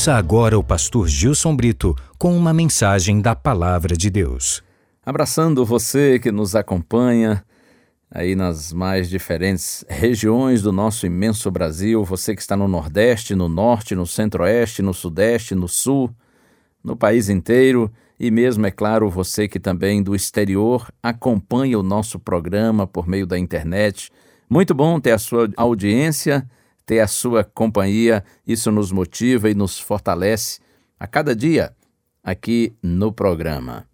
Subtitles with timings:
[0.00, 4.62] Ouça agora o pastor Gilson Brito com uma mensagem da Palavra de Deus.
[5.04, 7.44] Abraçando você que nos acompanha
[8.10, 13.46] aí nas mais diferentes regiões do nosso imenso Brasil, você que está no Nordeste, no
[13.46, 16.10] Norte, no Centro-Oeste, no Sudeste, no Sul,
[16.82, 22.18] no país inteiro e mesmo, é claro, você que também do exterior acompanha o nosso
[22.18, 24.10] programa por meio da internet.
[24.48, 26.48] Muito bom ter a sua audiência,
[26.90, 30.58] ter a sua companhia, isso nos motiva e nos fortalece
[30.98, 31.72] a cada dia
[32.20, 33.86] aqui no programa.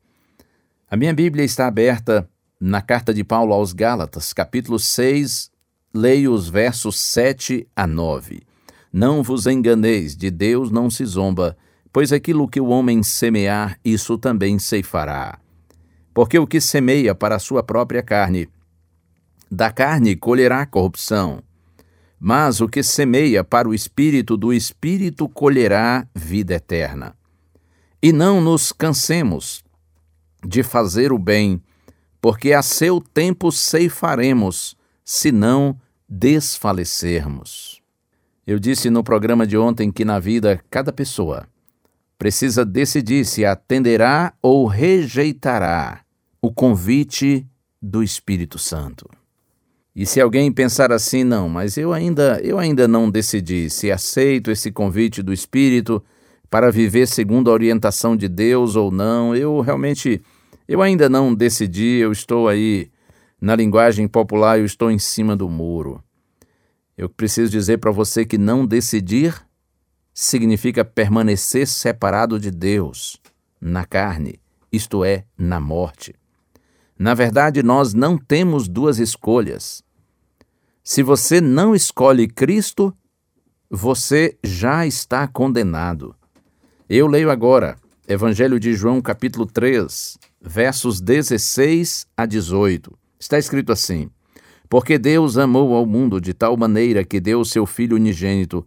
[0.91, 2.27] A minha Bíblia está aberta
[2.59, 5.51] na carta de Paulo aos Gálatas, capítulo 6,
[5.93, 8.41] leio os versos 7 a 9.
[8.91, 11.55] Não vos enganeis, de Deus não se zomba,
[11.93, 15.39] pois aquilo que o homem semear, isso também ceifará.
[16.15, 18.49] Porque o que semeia para a sua própria carne,
[19.51, 21.43] da carne colherá corrupção.
[22.19, 27.15] Mas o que semeia para o espírito, do espírito colherá vida eterna.
[28.03, 29.65] E não nos cansemos
[30.45, 31.61] de fazer o bem,
[32.21, 35.79] porque a seu tempo ceifaremos, se não
[36.09, 37.81] desfalecermos.
[38.47, 41.49] Eu disse no programa de ontem que na vida cada pessoa
[42.19, 46.01] precisa decidir se atenderá ou rejeitará
[46.41, 47.47] o convite
[47.81, 49.09] do Espírito Santo.
[49.97, 54.51] E se alguém pensar assim, não, mas eu ainda, eu ainda não decidi se aceito
[54.51, 56.05] esse convite do Espírito
[56.51, 60.21] para viver segundo a orientação de Deus ou não, eu realmente
[60.69, 62.91] eu ainda não decidi, eu estou aí
[63.41, 66.05] na linguagem popular, eu estou em cima do muro.
[66.95, 69.35] Eu preciso dizer para você que não decidir
[70.13, 73.17] significa permanecer separado de Deus,
[73.59, 74.39] na carne,
[74.71, 76.15] isto é, na morte.
[76.99, 79.83] Na verdade, nós não temos duas escolhas.
[80.83, 82.97] Se você não escolhe Cristo,
[83.69, 86.15] você já está condenado.
[86.89, 87.77] Eu leio agora
[88.09, 92.97] Evangelho de João, capítulo 3, versos 16 a 18.
[93.19, 94.09] Está escrito assim:
[94.69, 98.67] Porque Deus amou ao mundo de tal maneira que deu seu Filho unigênito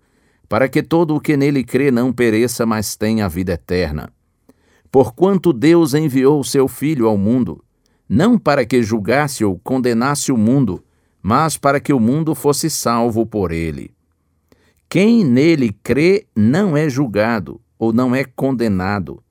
[0.49, 4.11] para que todo o que nele crê não pereça, mas tenha a vida eterna.
[4.91, 7.63] Porquanto Deus enviou seu Filho ao mundo,
[8.09, 10.83] não para que julgasse ou condenasse o mundo,
[11.21, 13.93] mas para que o mundo fosse salvo por ele.
[14.89, 19.23] Quem nele crê não é julgado ou não é condenado.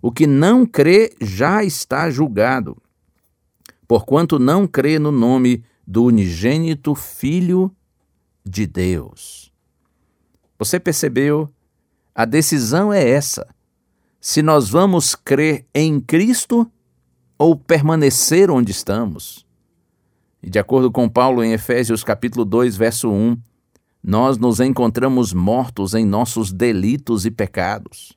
[0.00, 2.76] O que não crê já está julgado,
[3.86, 7.70] porquanto não crê no nome do unigênito Filho
[8.44, 9.52] de Deus.
[10.58, 11.52] Você percebeu?
[12.14, 13.46] A decisão é essa.
[14.20, 16.70] Se nós vamos crer em Cristo
[17.42, 19.44] ou permanecer onde estamos.
[20.40, 23.36] E de acordo com Paulo em Efésios capítulo 2, verso 1,
[24.00, 28.16] nós nos encontramos mortos em nossos delitos e pecados.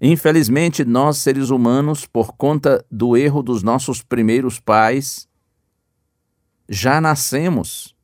[0.00, 5.28] Infelizmente, nós seres humanos, por conta do erro dos nossos primeiros pais,
[6.70, 7.94] já nascemos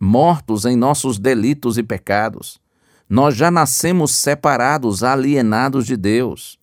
[0.00, 2.60] mortos em nossos delitos e pecados.
[3.08, 6.58] Nós já nascemos separados, alienados de Deus.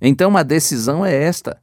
[0.00, 1.60] Então a decisão é esta: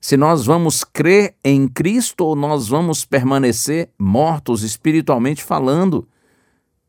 [0.00, 6.08] se nós vamos crer em Cristo ou nós vamos permanecer mortos espiritualmente falando,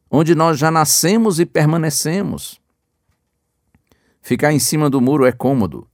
[0.09, 2.61] onde nós já nascemos e permanecemos.
[4.21, 5.85] Ficar em cima do muro é cômodo,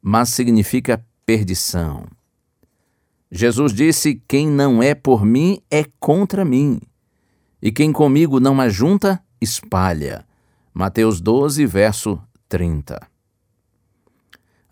[0.00, 2.06] mas significa perdição.
[3.30, 6.80] Jesus disse: Quem não é por mim é contra mim,
[7.60, 10.24] e quem comigo não ajunta, espalha.
[10.72, 13.13] Mateus 12, verso 30.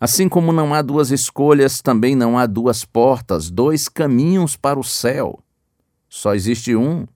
[0.03, 4.83] Assim como não há duas escolhas, também não há duas portas, dois caminhos para o
[4.83, 5.39] céu.
[6.09, 7.07] Só existe um.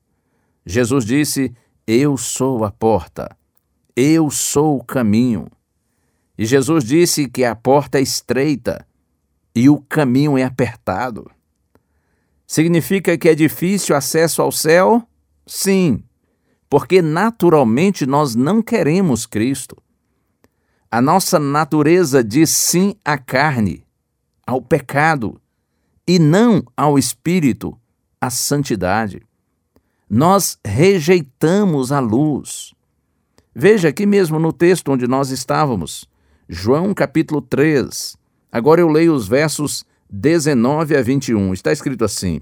[0.66, 1.54] Jesus disse:
[1.86, 3.36] Eu sou a porta,
[3.94, 5.48] eu sou o caminho.
[6.38, 8.88] E Jesus disse que a porta é estreita
[9.54, 11.30] e o caminho é apertado.
[12.48, 15.06] Significa que é difícil acesso ao céu?
[15.45, 16.01] Sim,
[16.69, 19.75] porque naturalmente nós não queremos Cristo.
[20.98, 23.86] A nossa natureza diz sim à carne,
[24.48, 25.40] ao pecado,
[26.08, 27.78] e não ao espírito,
[28.20, 29.22] à santidade.
[30.10, 32.74] nós rejeitamos a luz.
[33.54, 36.10] Veja aqui mesmo no texto onde nós estávamos,
[36.50, 38.18] João capítulo 3.
[38.52, 41.54] Agora eu leio os versos 19 a 21.
[41.54, 42.42] Está escrito assim: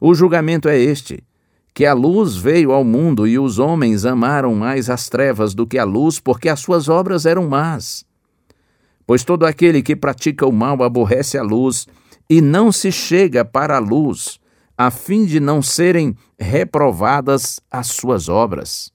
[0.00, 1.24] O julgamento é este
[1.76, 5.76] que a luz veio ao mundo e os homens amaram mais as trevas do que
[5.76, 8.02] a luz, porque as suas obras eram más.
[9.06, 11.86] Pois todo aquele que pratica o mal aborrece a luz
[12.30, 14.40] e não se chega para a luz,
[14.74, 18.90] a fim de não serem reprovadas as suas obras.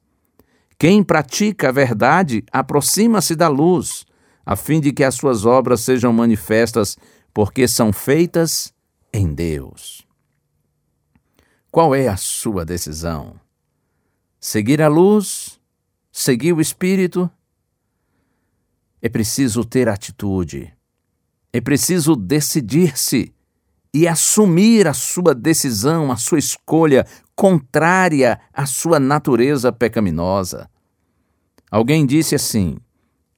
[0.80, 4.07] Quem pratica a verdade aproxima-se da luz,
[4.44, 6.98] a fim de que as suas obras sejam manifestas,
[7.31, 8.74] porque são feitas
[9.13, 10.10] em Deus.
[11.71, 13.39] Qual é a sua decisão?
[14.41, 15.57] Seguir a luz?
[16.12, 17.31] Seguir o Espírito?
[19.01, 20.73] É preciso ter atitude.
[21.53, 23.33] É preciso decidir-se
[23.94, 30.69] e assumir a sua decisão, a sua escolha contrária à sua natureza pecaminosa.
[31.69, 32.77] Alguém disse assim: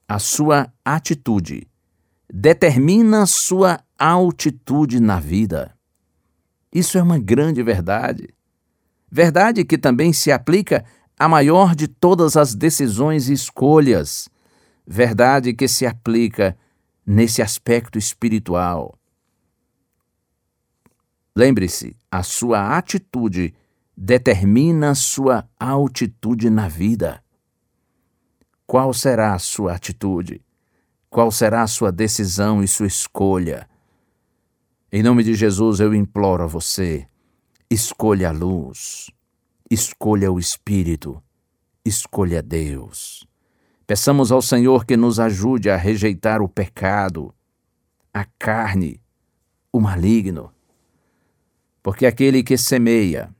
[0.08, 1.68] a sua atitude
[2.28, 5.73] determina sua altitude na vida.
[6.74, 8.34] Isso é uma grande verdade.
[9.08, 10.84] Verdade que também se aplica
[11.16, 14.28] à maior de todas as decisões e escolhas.
[14.84, 16.58] Verdade que se aplica
[17.06, 18.98] nesse aspecto espiritual.
[21.36, 23.54] Lembre-se, a sua atitude
[23.96, 27.22] determina sua altitude na vida.
[28.66, 30.42] Qual será a sua atitude?
[31.08, 33.68] Qual será a sua decisão e sua escolha?
[34.96, 37.04] Em nome de Jesus eu imploro a você:
[37.68, 39.10] escolha a luz,
[39.68, 41.20] escolha o Espírito,
[41.84, 43.26] escolha Deus.
[43.88, 47.34] Peçamos ao Senhor que nos ajude a rejeitar o pecado,
[48.12, 49.00] a carne,
[49.72, 50.52] o maligno.
[51.82, 53.34] Porque aquele que semeia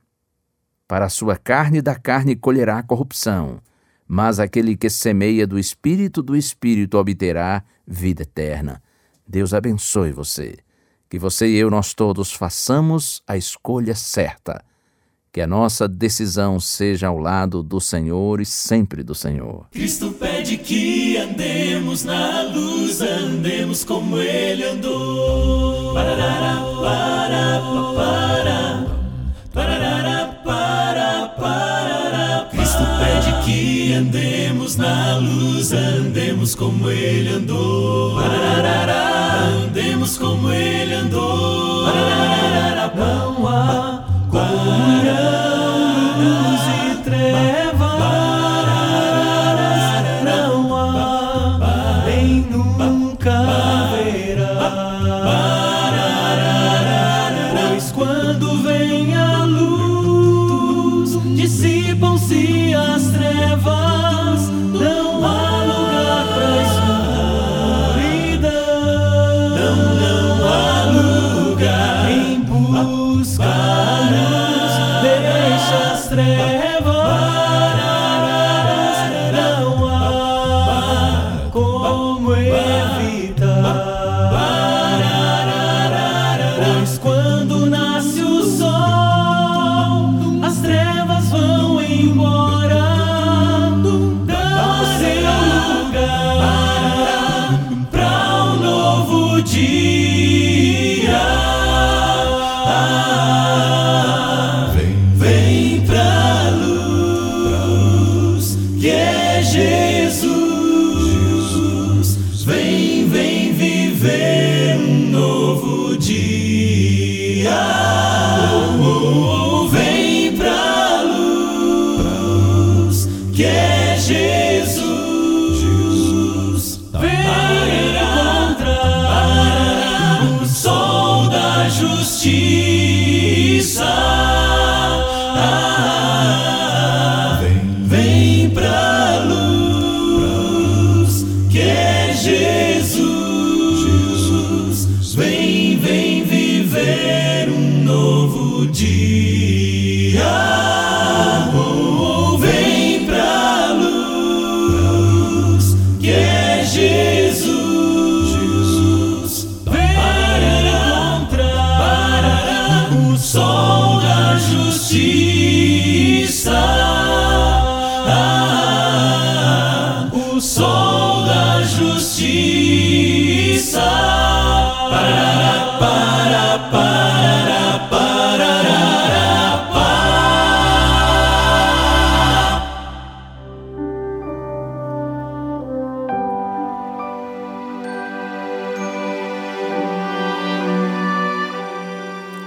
[0.85, 3.61] para a sua carne da carne colherá corrupção,
[4.05, 8.83] mas aquele que semeia do espírito do espírito obterá vida eterna.
[9.25, 10.64] Deus abençoe você
[11.09, 14.63] que você e eu, nós todos, façamos a escolha certa.
[15.31, 19.67] Que a nossa decisão seja ao lado do Senhor e sempre do Senhor.
[19.71, 25.93] Cristo pede que andemos na luz, andemos como Ele andou.
[25.93, 27.61] Parará, para,
[27.95, 28.94] para,
[33.45, 38.17] que andemos na luz, andemos como Ele andou.
[39.75, 41.74] Andemos como ele andou.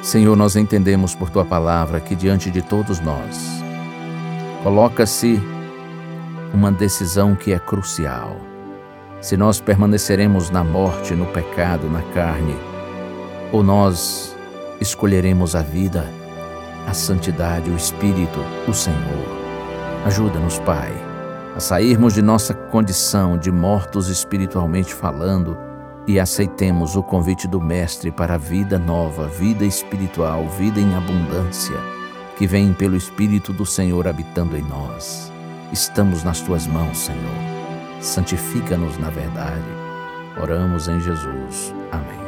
[0.08, 3.62] Senhor, nós entendemos por tua palavra que diante de todos nós
[4.62, 5.38] coloca-se
[6.54, 8.34] uma decisão que é crucial.
[9.20, 12.56] Se nós permaneceremos na morte, no pecado, na carne,
[13.52, 14.34] ou nós
[14.80, 16.06] escolheremos a vida,
[16.86, 19.28] a santidade, o Espírito, o Senhor.
[20.06, 20.90] Ajuda-nos, Pai,
[21.54, 25.67] a sairmos de nossa condição de mortos espiritualmente falando
[26.08, 31.76] e aceitemos o convite do Mestre para a vida nova, vida espiritual, vida em abundância,
[32.38, 35.30] que vem pelo Espírito do Senhor habitando em nós.
[35.70, 38.00] Estamos nas tuas mãos, Senhor.
[38.00, 39.68] Santifica-nos na verdade.
[40.40, 41.74] Oramos em Jesus.
[41.92, 42.27] Amém.